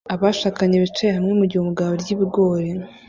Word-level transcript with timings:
Abashakanye 0.13 0.75
bicaye 0.83 1.11
hamwe 1.17 1.31
mugihe 1.39 1.59
umugabo 1.61 1.89
arya 1.93 2.11
ibigori 2.15 2.69